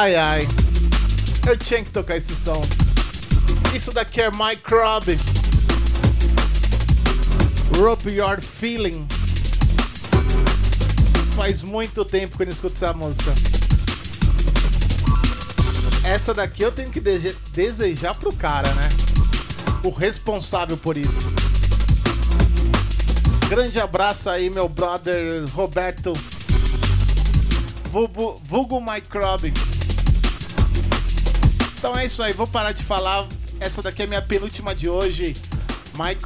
[0.01, 0.47] Ai ai.
[1.47, 2.59] Eu tinha que tocar esse som.
[3.75, 5.15] Isso daqui é Mike Robbie.
[7.77, 9.07] Rope Your Feeling.
[11.35, 13.31] Faz muito tempo que eu não escuto essa música.
[16.03, 18.89] Essa daqui eu tenho que dese- desejar pro cara, né?
[19.83, 21.31] O responsável por isso.
[23.47, 26.13] Grande abraço aí, meu brother Roberto.
[27.91, 29.53] Vulgo, vulgo Mike Robbie.
[31.81, 33.25] Então é isso aí, vou parar de falar.
[33.59, 35.35] Essa daqui é minha penúltima de hoje.
[35.97, 36.23] Mike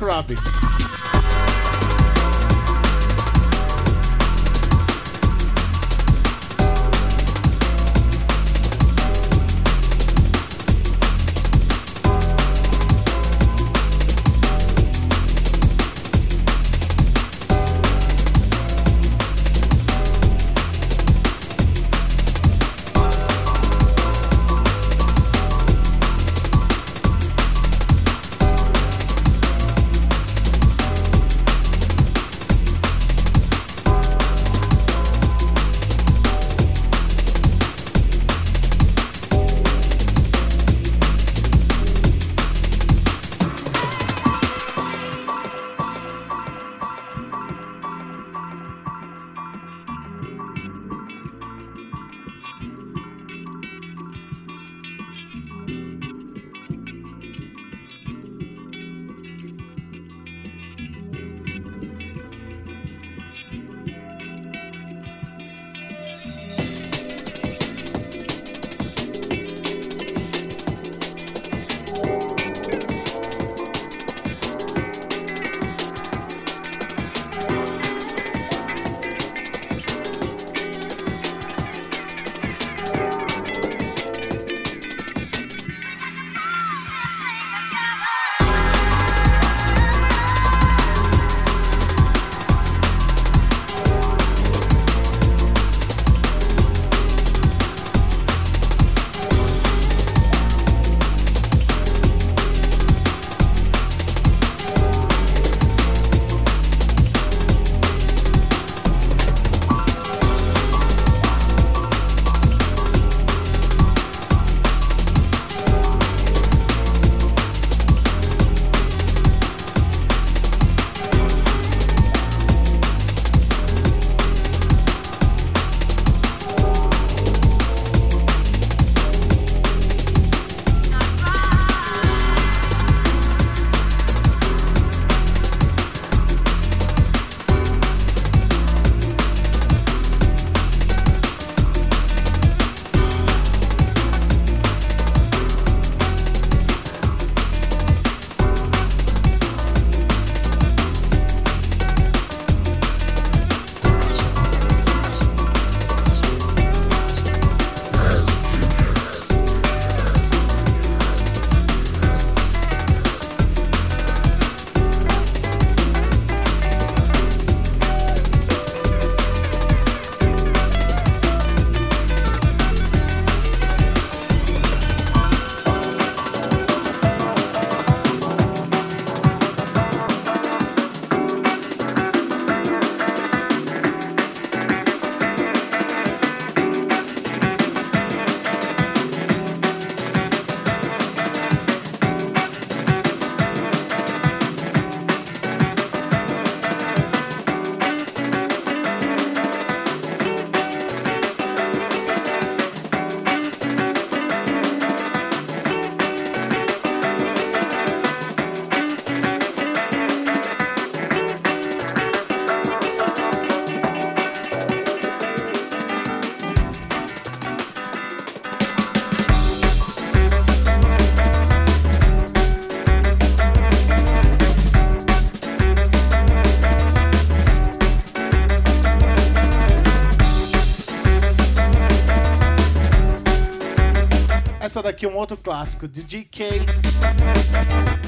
[234.75, 234.75] Robbie.
[234.75, 236.65] passando aqui um outro clássico de GK.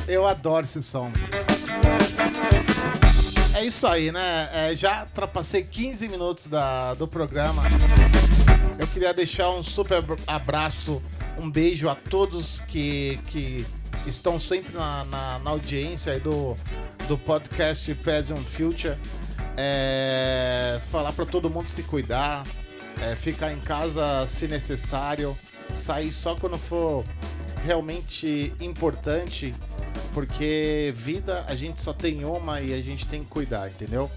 [0.06, 1.10] Eu adoro esse som.
[3.56, 4.50] É isso aí, né?
[4.52, 7.64] É, já ultrapassei 15 minutos da, do programa.
[8.78, 11.02] Eu queria deixar um super abraço,
[11.38, 13.66] um beijo a todos que, que
[14.06, 16.58] estão sempre na, na, na audiência do,
[17.08, 18.98] do podcast Present Future.
[19.56, 22.44] É, falar para todo mundo se cuidar,
[23.02, 25.36] é, ficar em casa se necessário,
[25.76, 27.04] sair só quando for
[27.64, 29.54] realmente importante,
[30.14, 34.10] porque vida a gente só tem uma e a gente tem que cuidar, entendeu?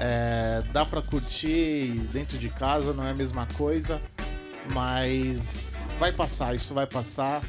[0.00, 4.00] É, dá pra curtir dentro de casa, não é a mesma coisa,
[4.72, 7.42] mas vai passar, isso vai passar.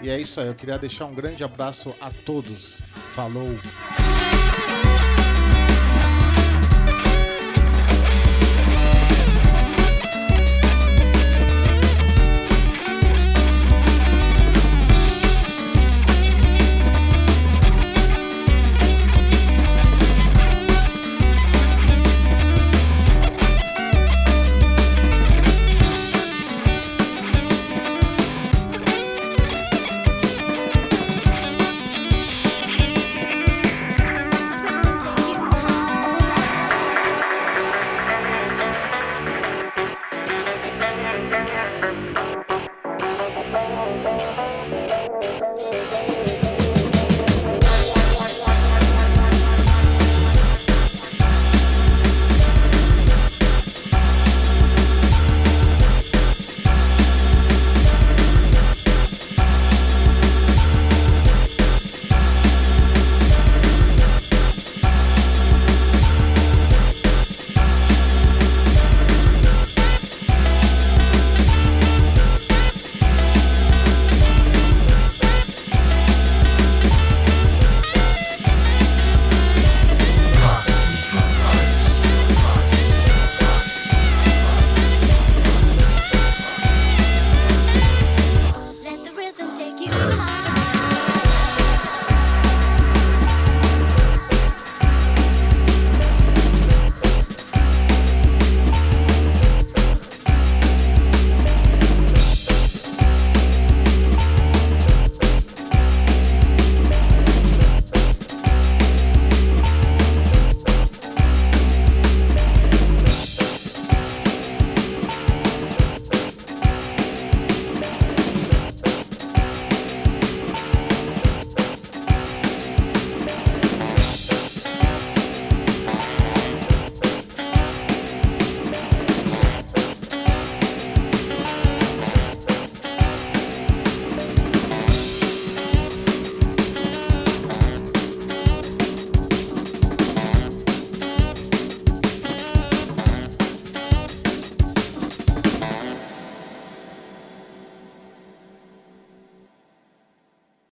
[0.00, 2.80] E é isso aí, eu queria deixar um grande abraço a todos.
[3.14, 3.58] Falou!